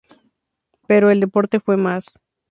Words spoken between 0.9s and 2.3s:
el deporte fue más.